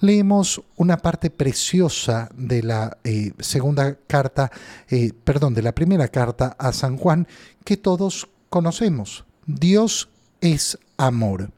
leemos 0.00 0.62
una 0.76 0.98
parte 0.98 1.30
preciosa 1.30 2.28
de 2.36 2.62
la 2.62 2.98
eh, 3.04 3.32
segunda 3.38 3.96
carta, 4.06 4.50
eh, 4.88 5.12
perdón, 5.24 5.54
de 5.54 5.62
la 5.62 5.74
primera 5.74 6.08
carta 6.08 6.56
a 6.58 6.72
San 6.72 6.96
Juan 6.96 7.26
que 7.64 7.76
todos 7.76 8.28
conocemos. 8.48 9.24
Dios 9.46 10.08
es 10.40 10.78
amor. 10.96 11.50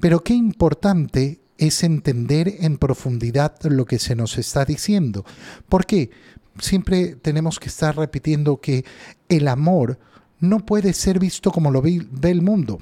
Pero 0.00 0.22
qué 0.22 0.34
importante 0.34 1.40
es 1.58 1.82
entender 1.82 2.56
en 2.60 2.78
profundidad 2.78 3.54
lo 3.62 3.86
que 3.86 3.98
se 3.98 4.14
nos 4.14 4.38
está 4.38 4.64
diciendo. 4.64 5.24
¿Por 5.68 5.86
qué? 5.86 6.10
Siempre 6.58 7.16
tenemos 7.16 7.58
que 7.58 7.68
estar 7.68 7.96
repitiendo 7.96 8.60
que 8.60 8.84
el 9.28 9.48
amor 9.48 9.98
no 10.40 10.60
puede 10.60 10.92
ser 10.92 11.18
visto 11.18 11.50
como 11.50 11.70
lo 11.70 11.82
ve 11.82 12.06
el 12.22 12.42
mundo. 12.42 12.80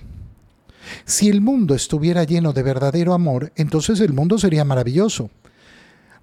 Si 1.05 1.29
el 1.29 1.41
mundo 1.41 1.75
estuviera 1.75 2.25
lleno 2.25 2.53
de 2.53 2.63
verdadero 2.63 3.15
amor, 3.15 3.53
entonces 3.57 4.01
el 4.01 4.13
mundo 4.13 4.39
sería 4.39 4.65
maravilloso. 4.65 5.31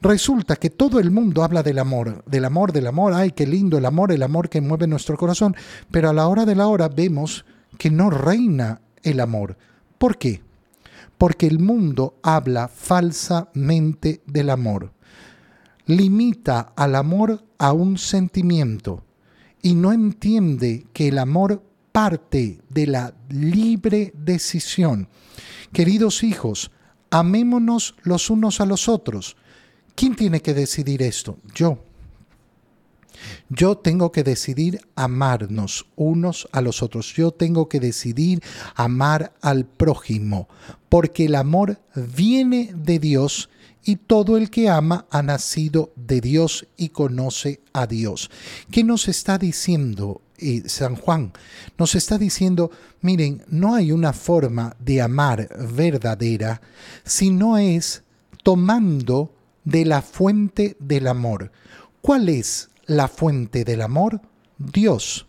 Resulta 0.02 0.56
que 0.56 0.70
todo 0.70 1.00
el 1.00 1.11
mundo 1.11 1.43
habla 1.43 1.61
del 1.61 1.78
amor, 1.78 2.24
del 2.25 2.46
amor, 2.46 2.71
del 2.71 2.88
amor, 2.88 3.14
ay, 3.14 3.32
qué 3.32 3.46
lindo 3.46 3.78
el 3.78 3.86
amor, 3.86 4.11
el 4.14 4.24
amor 4.24 4.50
que 4.50 4.61
mueve 4.61 4.88
nuestro 4.88 5.18
corazón, 5.18 5.56
pero 5.92 6.10
a 6.10 6.14
la 6.14 6.28
hora 6.28 6.46
de 6.46 6.56
la 6.56 6.68
hora 6.68 6.88
vemos 6.88 7.46
que 7.78 7.89
no 7.89 8.10
reina 8.10 8.82
el 9.04 9.19
amor. 9.19 9.57
¿Por 9.97 10.18
qué? 10.18 10.42
Porque 11.18 11.47
el 11.47 11.60
mundo 11.60 12.18
habla 12.24 12.69
falsamente 12.69 14.21
del 14.25 14.50
amor. 14.50 14.94
Limita 15.86 16.71
al 16.78 16.96
amor 16.96 17.44
a 17.57 17.74
un 17.74 17.97
sentimiento 17.97 19.04
y 19.61 19.75
no 19.75 19.91
entiende 19.91 20.86
que 20.94 21.10
el 21.10 21.18
amor 21.18 21.61
parte 21.92 22.61
de 22.70 22.88
la 22.88 23.14
libre 23.29 24.14
decisión. 24.16 25.07
Queridos 25.74 26.24
hijos, 26.24 26.71
amémonos 27.10 27.96
los 28.04 28.30
unos 28.30 28.61
a 28.61 28.66
los 28.66 28.88
otros. 28.88 29.36
¿Quién 29.96 30.16
tiene 30.16 30.42
que 30.42 30.54
decidir 30.54 31.02
esto? 31.02 31.38
Yo. 31.54 31.83
Yo 33.50 33.78
tengo 33.78 34.11
que 34.11 34.23
decidir 34.23 34.80
amarnos 34.95 35.88
unos 35.95 36.47
a 36.52 36.61
los 36.61 36.81
otros. 36.81 37.13
Yo 37.13 37.31
tengo 37.31 37.67
que 37.67 37.80
decidir 37.80 38.41
amar 38.75 39.33
al 39.41 39.66
prójimo, 39.66 40.47
porque 40.88 41.25
el 41.25 41.35
amor 41.35 41.80
viene 41.95 42.72
de 42.73 43.00
Dios 43.00 43.50
y 43.83 43.97
todo 43.97 44.38
el 44.38 44.50
que 44.50 44.69
ama 44.69 45.06
ha 45.09 45.22
nacido 45.22 45.91
de 45.95 46.22
Dios 46.22 46.67
y 46.78 46.89
conoce 46.89 47.61
a 47.73 47.88
Dios. 47.88 48.30
¿Qué 48.72 48.83
nos 48.83 49.08
está 49.08 49.38
diciendo 49.38 50.22
eh, 50.39 50.63
San 50.67 50.95
Juan? 50.95 51.31
Nos 51.77 51.95
está 51.95 52.17
diciendo, 52.17 52.71
miren, 53.01 53.43
no 53.47 53.75
hay 53.75 53.91
una 53.91 54.13
forma 54.13 54.75
de 54.79 55.01
amar 55.01 55.49
verdadera 55.73 56.61
si 57.03 57.29
no 57.29 57.57
es 57.57 58.03
tomando 58.43 59.33
de 59.63 59.85
la 59.85 60.01
fuente 60.01 60.75
del 60.79 61.07
amor. 61.07 61.51
¿Cuál 62.01 62.29
es 62.29 62.69
la 62.85 63.07
fuente 63.07 63.63
del 63.63 63.81
amor? 63.81 64.21
Dios. 64.57 65.27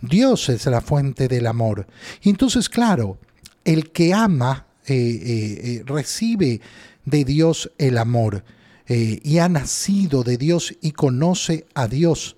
Dios 0.00 0.48
es 0.48 0.66
la 0.66 0.80
fuente 0.80 1.28
del 1.28 1.46
amor. 1.46 1.86
entonces, 2.22 2.68
claro, 2.68 3.18
el 3.64 3.90
que 3.90 4.14
ama 4.14 4.66
eh, 4.86 4.94
eh, 4.94 5.82
recibe 5.86 6.60
de 7.04 7.24
Dios 7.24 7.70
el 7.78 7.98
amor 7.98 8.44
eh, 8.88 9.20
y 9.22 9.38
ha 9.38 9.48
nacido 9.48 10.24
de 10.24 10.36
Dios 10.36 10.74
y 10.80 10.92
conoce 10.92 11.66
a 11.74 11.86
Dios. 11.86 12.36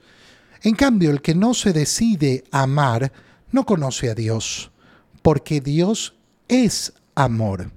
En 0.62 0.74
cambio, 0.74 1.10
el 1.10 1.20
que 1.22 1.34
no 1.34 1.55
se 1.55 1.72
decide 1.72 2.44
amar 2.50 3.12
no 3.50 3.66
conoce 3.66 4.10
a 4.10 4.14
Dios, 4.14 4.70
porque 5.22 5.60
Dios 5.60 6.14
es 6.48 6.92
amor. 7.14 7.72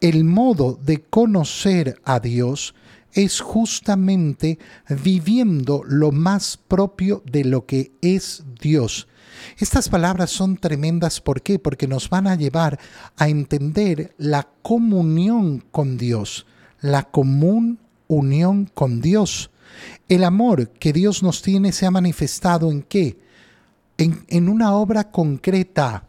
El 0.00 0.24
modo 0.24 0.78
de 0.82 1.02
conocer 1.02 2.00
a 2.04 2.20
Dios 2.20 2.74
es 3.12 3.40
justamente 3.40 4.58
viviendo 5.02 5.82
lo 5.84 6.12
más 6.12 6.56
propio 6.56 7.22
de 7.30 7.44
lo 7.44 7.66
que 7.66 7.92
es 8.00 8.44
Dios. 8.60 9.08
Estas 9.58 9.88
palabras 9.88 10.30
son 10.30 10.56
tremendas, 10.56 11.20
¿por 11.20 11.42
qué? 11.42 11.58
Porque 11.58 11.86
nos 11.86 12.08
van 12.10 12.26
a 12.26 12.36
llevar 12.36 12.78
a 13.16 13.28
entender 13.28 14.14
la 14.18 14.48
comunión 14.62 15.64
con 15.70 15.96
Dios, 15.98 16.46
la 16.80 17.04
común 17.04 17.78
unión 18.06 18.70
con 18.72 19.00
Dios. 19.00 19.50
El 20.08 20.24
amor 20.24 20.70
que 20.70 20.92
Dios 20.92 21.22
nos 21.22 21.42
tiene 21.42 21.72
se 21.72 21.86
ha 21.86 21.90
manifestado 21.90 22.70
en 22.70 22.82
qué? 22.82 23.18
En, 23.96 24.24
en 24.28 24.48
una 24.48 24.74
obra 24.74 25.10
concreta, 25.10 26.08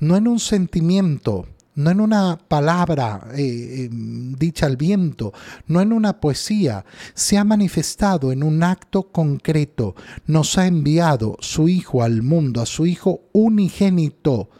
no 0.00 0.16
en 0.16 0.28
un 0.28 0.40
sentimiento, 0.40 1.46
no 1.78 1.92
en 1.92 2.00
una 2.00 2.36
palabra 2.36 3.28
eh, 3.36 3.84
em, 3.84 4.34
dicha 4.34 4.66
al 4.66 4.76
viento, 4.76 5.32
no 5.68 5.80
en 5.80 5.92
una 5.92 6.20
poesía, 6.20 6.84
se 7.14 7.38
ha 7.38 7.44
manifestado 7.44 8.32
en 8.32 8.42
un 8.42 8.64
acto 8.64 9.12
concreto. 9.12 9.94
Nos 10.26 10.58
ha 10.58 10.66
enviado 10.66 11.36
su 11.38 11.68
Hijo 11.68 12.02
al 12.02 12.22
mundo, 12.22 12.60
a 12.60 12.66
su 12.66 12.84
Hijo 12.84 13.20
unigénito, 13.32 14.50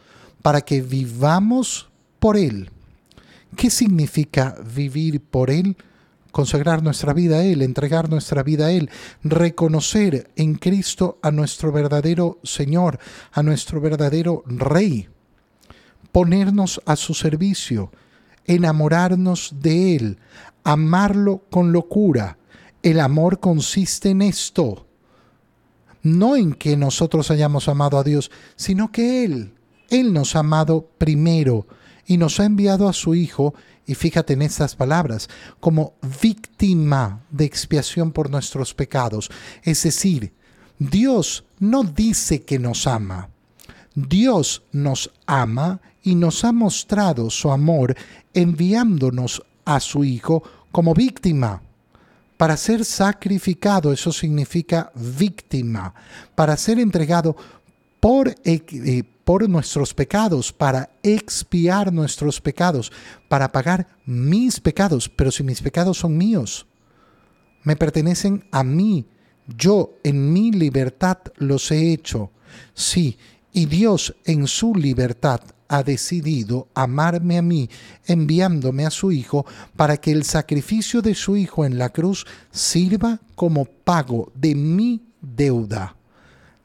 para 0.41 0.61
que 0.61 0.81
vivamos 0.81 1.89
por 2.19 2.37
Él. 2.37 2.71
¿Qué 3.57 3.69
significa 3.69 4.55
vivir 4.73 5.19
por 5.19 5.51
Él? 5.51 5.75
Consagrar 6.31 6.83
nuestra 6.83 7.13
vida 7.13 7.37
a 7.37 7.43
Él, 7.43 7.61
entregar 7.61 8.09
nuestra 8.09 8.43
vida 8.43 8.67
a 8.67 8.71
Él, 8.71 8.89
reconocer 9.23 10.29
en 10.35 10.55
Cristo 10.55 11.19
a 11.21 11.31
nuestro 11.31 11.71
verdadero 11.71 12.39
Señor, 12.43 12.99
a 13.31 13.43
nuestro 13.43 13.81
verdadero 13.81 14.43
Rey 14.45 15.09
ponernos 16.11 16.81
a 16.85 16.95
su 16.95 17.13
servicio, 17.13 17.91
enamorarnos 18.45 19.55
de 19.61 19.95
Él, 19.95 20.17
amarlo 20.63 21.43
con 21.49 21.71
locura. 21.71 22.37
El 22.81 22.99
amor 22.99 23.39
consiste 23.39 24.09
en 24.09 24.21
esto, 24.21 24.87
no 26.01 26.35
en 26.35 26.53
que 26.53 26.77
nosotros 26.77 27.29
hayamos 27.29 27.67
amado 27.67 27.97
a 27.97 28.03
Dios, 28.03 28.31
sino 28.55 28.91
que 28.91 29.23
Él, 29.25 29.53
Él 29.89 30.13
nos 30.13 30.35
ha 30.35 30.39
amado 30.39 30.87
primero 30.97 31.67
y 32.05 32.17
nos 32.17 32.39
ha 32.39 32.45
enviado 32.45 32.87
a 32.87 32.93
su 32.93 33.15
Hijo, 33.15 33.53
y 33.89 33.95
fíjate 33.95 34.33
en 34.33 34.43
estas 34.43 34.75
palabras, 34.75 35.27
como 35.59 35.95
víctima 36.21 37.23
de 37.31 37.45
expiación 37.45 38.11
por 38.11 38.29
nuestros 38.29 38.75
pecados. 38.75 39.31
Es 39.63 39.81
decir, 39.81 40.31
Dios 40.77 41.43
no 41.57 41.83
dice 41.83 42.43
que 42.43 42.59
nos 42.59 42.85
ama, 42.85 43.29
Dios 43.95 44.61
nos 44.71 45.11
ama 45.25 45.81
y 46.03 46.13
nos 46.13 46.43
ha 46.43 46.51
mostrado 46.51 47.31
su 47.31 47.51
amor 47.51 47.95
enviándonos 48.31 49.41
a 49.65 49.79
su 49.79 50.03
Hijo 50.03 50.43
como 50.71 50.93
víctima. 50.93 51.63
Para 52.37 52.57
ser 52.57 52.85
sacrificado, 52.85 53.91
eso 53.91 54.13
significa 54.13 54.91
víctima, 54.93 55.95
para 56.35 56.55
ser 56.57 56.77
entregado 56.79 57.35
por, 57.99 58.35
eh, 58.43 59.03
por 59.23 59.47
nuestros 59.49 59.93
pecados, 59.93 60.51
para 60.53 60.89
expiar 61.03 61.91
nuestros 61.93 62.41
pecados, 62.41 62.91
para 63.27 63.51
pagar 63.51 63.87
mis 64.05 64.59
pecados. 64.59 65.09
Pero 65.09 65.31
si 65.31 65.43
mis 65.43 65.61
pecados 65.61 65.97
son 65.97 66.17
míos, 66.17 66.65
me 67.63 67.75
pertenecen 67.75 68.45
a 68.51 68.63
mí, 68.63 69.05
yo 69.57 69.93
en 70.03 70.31
mi 70.31 70.51
libertad 70.51 71.17
los 71.37 71.71
he 71.71 71.91
hecho. 71.91 72.31
Sí, 72.73 73.17
y 73.51 73.65
Dios 73.65 74.15
en 74.25 74.47
su 74.47 74.73
libertad 74.75 75.41
ha 75.67 75.83
decidido 75.83 76.67
amarme 76.73 77.37
a 77.37 77.41
mí, 77.41 77.69
enviándome 78.05 78.85
a 78.85 78.89
su 78.89 79.11
Hijo, 79.11 79.45
para 79.75 79.97
que 79.97 80.11
el 80.11 80.23
sacrificio 80.23 81.01
de 81.01 81.13
su 81.13 81.37
Hijo 81.37 81.63
en 81.63 81.77
la 81.77 81.89
cruz 81.89 82.25
sirva 82.51 83.19
como 83.35 83.65
pago 83.65 84.31
de 84.35 84.55
mi 84.55 85.03
deuda, 85.21 85.95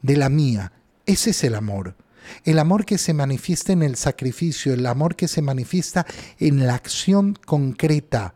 de 0.01 0.17
la 0.17 0.29
mía. 0.29 0.71
Ese 1.05 1.31
es 1.31 1.43
el 1.43 1.55
amor. 1.55 1.95
El 2.43 2.57
amor 2.59 2.85
que 2.85 2.97
se 2.97 3.13
manifiesta 3.13 3.73
en 3.73 3.83
el 3.83 3.95
sacrificio, 3.95 4.73
el 4.73 4.85
amor 4.85 5.15
que 5.15 5.27
se 5.27 5.41
manifiesta 5.41 6.05
en 6.39 6.65
la 6.65 6.75
acción 6.75 7.37
concreta, 7.45 8.33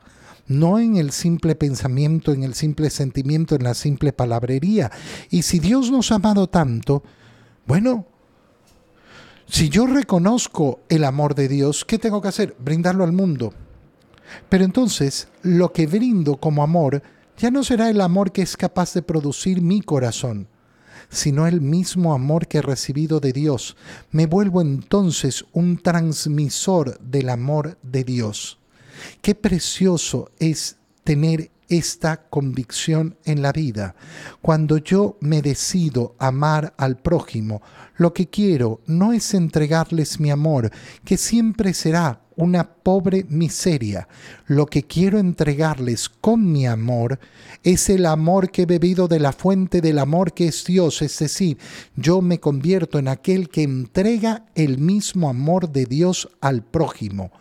no 0.47 0.79
en 0.79 0.97
el 0.97 1.11
simple 1.11 1.55
pensamiento, 1.55 2.31
en 2.31 2.43
el 2.43 2.53
simple 2.53 2.89
sentimiento, 2.89 3.55
en 3.55 3.63
la 3.63 3.73
simple 3.73 4.13
palabrería. 4.13 4.91
Y 5.29 5.41
si 5.43 5.59
Dios 5.59 5.91
nos 5.91 6.11
ha 6.11 6.15
amado 6.15 6.47
tanto, 6.47 7.03
bueno, 7.65 8.05
si 9.47 9.69
yo 9.69 9.87
reconozco 9.87 10.81
el 10.89 11.03
amor 11.03 11.33
de 11.33 11.47
Dios, 11.47 11.83
¿qué 11.85 11.97
tengo 11.97 12.21
que 12.21 12.27
hacer? 12.27 12.55
Brindarlo 12.59 13.03
al 13.03 13.13
mundo. 13.13 13.53
Pero 14.47 14.63
entonces, 14.63 15.27
lo 15.41 15.73
que 15.73 15.87
brindo 15.87 16.37
como 16.37 16.61
amor 16.61 17.01
ya 17.37 17.49
no 17.49 17.63
será 17.63 17.89
el 17.89 18.01
amor 18.01 18.31
que 18.31 18.41
es 18.41 18.57
capaz 18.57 18.93
de 18.93 19.01
producir 19.01 19.61
mi 19.61 19.81
corazón, 19.81 20.47
sino 21.09 21.47
el 21.47 21.61
mismo 21.61 22.13
amor 22.13 22.47
que 22.47 22.59
he 22.59 22.61
recibido 22.61 23.19
de 23.19 23.33
Dios. 23.33 23.75
Me 24.11 24.25
vuelvo 24.25 24.61
entonces 24.61 25.45
un 25.53 25.77
transmisor 25.77 26.99
del 26.99 27.29
amor 27.29 27.77
de 27.83 28.03
Dios. 28.03 28.57
Qué 29.21 29.35
precioso 29.35 30.31
es 30.39 30.78
tener 31.09 31.49
esta 31.69 32.29
convicción 32.29 33.17
en 33.25 33.41
la 33.41 33.51
vida. 33.51 33.95
Cuando 34.43 34.77
yo 34.77 35.17
me 35.21 35.41
decido 35.41 36.15
amar 36.19 36.75
al 36.77 36.97
prójimo, 36.97 37.63
lo 37.97 38.13
que 38.13 38.27
quiero 38.27 38.81
no 38.85 39.11
es 39.11 39.33
entregarles 39.33 40.19
mi 40.19 40.29
amor, 40.29 40.69
que 41.03 41.17
siempre 41.17 41.73
será 41.73 42.21
una 42.35 42.75
pobre 42.75 43.25
miseria. 43.27 44.07
Lo 44.45 44.67
que 44.67 44.83
quiero 44.83 45.17
entregarles 45.17 46.09
con 46.09 46.51
mi 46.51 46.67
amor 46.67 47.19
es 47.63 47.89
el 47.89 48.05
amor 48.05 48.51
que 48.51 48.61
he 48.61 48.67
bebido 48.67 49.07
de 49.07 49.19
la 49.19 49.31
fuente 49.31 49.81
del 49.81 49.97
amor 49.97 50.35
que 50.35 50.49
es 50.49 50.63
Dios, 50.63 51.01
es 51.01 51.17
decir, 51.17 51.57
yo 51.95 52.21
me 52.21 52.39
convierto 52.39 52.99
en 52.99 53.07
aquel 53.07 53.49
que 53.49 53.63
entrega 53.63 54.45
el 54.53 54.77
mismo 54.77 55.27
amor 55.27 55.71
de 55.71 55.87
Dios 55.87 56.29
al 56.39 56.61
prójimo. 56.61 57.31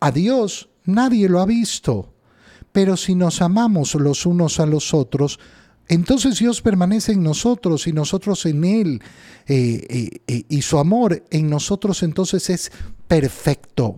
A 0.00 0.10
Dios 0.10 0.70
nadie 0.84 1.28
lo 1.28 1.40
ha 1.40 1.46
visto, 1.46 2.15
pero 2.76 2.98
si 2.98 3.14
nos 3.14 3.40
amamos 3.40 3.94
los 3.94 4.26
unos 4.26 4.60
a 4.60 4.66
los 4.66 4.92
otros, 4.92 5.40
entonces 5.88 6.38
Dios 6.38 6.60
permanece 6.60 7.12
en 7.12 7.22
nosotros 7.22 7.86
y 7.86 7.94
nosotros 7.94 8.44
en 8.44 8.64
Él, 8.64 9.02
eh, 9.46 9.86
eh, 9.88 10.10
eh, 10.26 10.42
y 10.50 10.60
su 10.60 10.76
amor 10.78 11.24
en 11.30 11.48
nosotros 11.48 12.02
entonces 12.02 12.50
es 12.50 12.70
perfecto. 13.08 13.96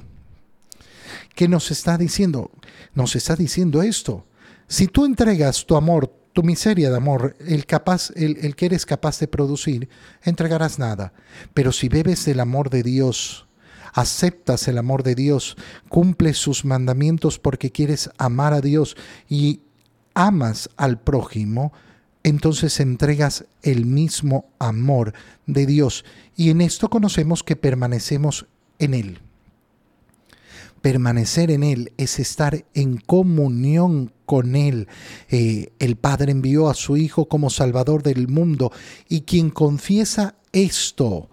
¿Qué 1.34 1.48
nos 1.48 1.72
está 1.72 1.98
diciendo? 1.98 2.52
Nos 2.94 3.16
está 3.16 3.34
diciendo 3.34 3.82
esto. 3.82 4.26
Si 4.68 4.86
tú 4.86 5.06
entregas 5.06 5.66
tu 5.66 5.74
amor, 5.74 6.14
tu 6.32 6.44
miseria 6.44 6.88
de 6.88 6.98
amor, 6.98 7.36
el, 7.48 7.66
capaz, 7.66 8.12
el, 8.14 8.54
que 8.54 8.66
eres 8.66 8.86
capaz 8.86 9.18
de 9.18 9.26
producir, 9.26 9.88
entregarás 10.22 10.78
nada. 10.78 11.12
Pero 11.52 11.72
si 11.72 11.88
bebes 11.88 12.24
del 12.26 12.38
amor 12.38 12.70
de 12.70 12.84
Dios, 12.84 13.47
aceptas 13.92 14.68
el 14.68 14.78
amor 14.78 15.02
de 15.02 15.14
Dios, 15.14 15.56
cumples 15.88 16.38
sus 16.38 16.64
mandamientos 16.64 17.38
porque 17.38 17.70
quieres 17.70 18.10
amar 18.18 18.52
a 18.52 18.60
Dios 18.60 18.96
y 19.28 19.60
amas 20.14 20.68
al 20.76 21.00
prójimo, 21.00 21.72
entonces 22.24 22.80
entregas 22.80 23.46
el 23.62 23.86
mismo 23.86 24.46
amor 24.58 25.14
de 25.46 25.66
Dios. 25.66 26.04
Y 26.36 26.50
en 26.50 26.60
esto 26.60 26.90
conocemos 26.90 27.42
que 27.42 27.56
permanecemos 27.56 28.46
en 28.78 28.94
Él. 28.94 29.20
Permanecer 30.82 31.50
en 31.50 31.64
Él 31.64 31.92
es 31.96 32.18
estar 32.18 32.64
en 32.74 32.98
comunión 32.98 34.12
con 34.26 34.54
Él. 34.54 34.88
Eh, 35.28 35.72
el 35.78 35.96
Padre 35.96 36.32
envió 36.32 36.68
a 36.68 36.74
su 36.74 36.96
Hijo 36.96 37.28
como 37.28 37.50
Salvador 37.50 38.02
del 38.02 38.28
mundo 38.28 38.70
y 39.08 39.22
quien 39.22 39.50
confiesa 39.50 40.34
esto, 40.52 41.28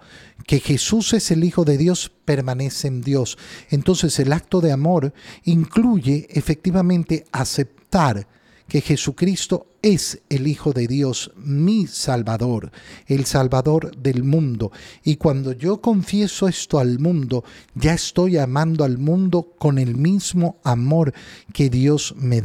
que 0.45 0.59
Jesús 0.59 1.13
es 1.13 1.31
el 1.31 1.43
Hijo 1.43 1.65
de 1.65 1.77
Dios, 1.77 2.11
permanece 2.23 2.87
en 2.87 3.01
Dios. 3.01 3.37
Entonces 3.69 4.19
el 4.19 4.33
acto 4.33 4.61
de 4.61 4.71
amor 4.71 5.13
incluye 5.43 6.27
efectivamente 6.29 7.25
aceptar 7.31 8.27
que 8.67 8.81
Jesucristo 8.81 9.67
es 9.81 10.21
el 10.29 10.47
Hijo 10.47 10.73
de 10.73 10.87
Dios, 10.87 11.31
mi 11.35 11.85
Salvador, 11.85 12.71
el 13.05 13.25
Salvador 13.25 13.95
del 13.95 14.23
mundo. 14.23 14.71
Y 15.03 15.17
cuando 15.17 15.51
yo 15.51 15.79
confieso 15.81 16.47
esto 16.47 16.79
al 16.79 16.97
mundo, 16.97 17.43
ya 17.75 17.93
estoy 17.93 18.37
amando 18.37 18.83
al 18.83 18.97
mundo 18.97 19.53
con 19.59 19.77
el 19.77 19.95
mismo 19.95 20.57
amor 20.63 21.13
que 21.53 21.69
Dios 21.69 22.15
me. 22.17 22.33